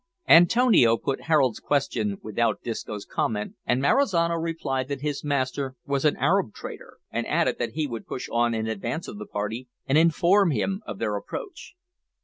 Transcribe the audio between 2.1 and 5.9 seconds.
without Disco's comment, and Marizano replied that his master